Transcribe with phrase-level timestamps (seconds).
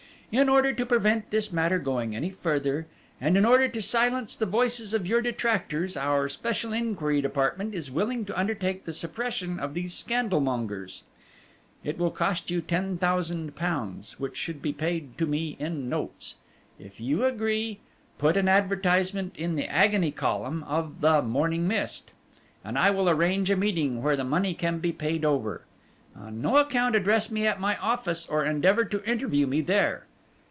[0.33, 2.87] "In order to prevent this matter going any further,
[3.19, 7.91] and in order to silence the voices of your detractors, our special inquiry department is
[7.91, 11.03] willing to undertake the suppression of these scandal mongers.
[11.83, 16.35] It will cost you £10,000, which should be paid to me in notes.
[16.79, 17.79] If you agree,
[18.17, 22.13] put an advertisement in the agony column of the Morning Mist,
[22.63, 25.65] and I will arrange a meeting where the money can be paid over.
[26.15, 30.05] On no account address me at my office or endeavour to interview me there.